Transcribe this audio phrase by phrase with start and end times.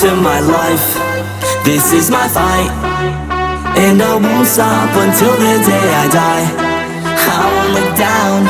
[0.00, 0.96] my life.
[1.64, 2.72] This is my fight.
[3.76, 6.48] And I won't stop until the day I die.
[7.28, 8.48] I won't look down,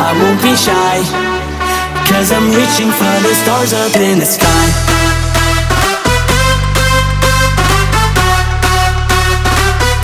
[0.00, 1.04] I won't be shy.
[2.08, 4.64] Cause I'm reaching for the stars up in the sky.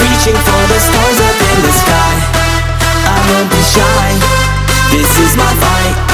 [0.04, 2.14] Reaching for the stars up in the sky.
[3.08, 4.06] I won't be shy.
[4.92, 6.07] This is my fight.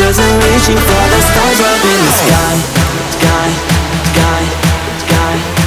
[0.00, 2.56] Cause I'm reaching for the stars up in the sky.
[3.12, 3.48] Sky,
[4.08, 4.42] sky,
[4.96, 5.59] sky, sky,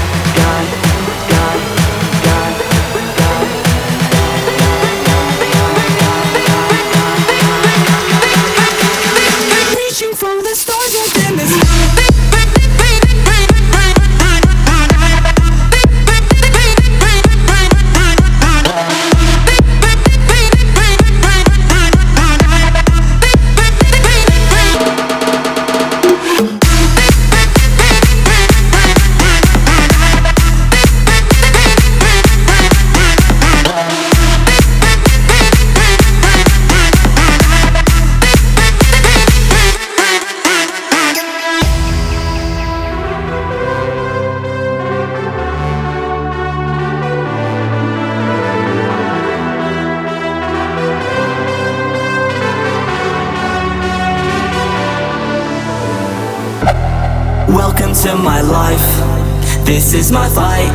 [57.93, 58.87] to my life.
[59.65, 60.73] This is my fight.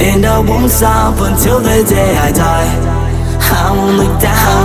[0.00, 2.72] And I won't stop until the day I die.
[3.38, 4.64] I won't look down,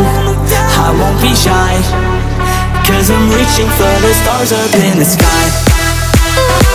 [0.86, 1.74] I won't be shy.
[2.88, 6.71] Cause I'm reaching for the stars up in the sky.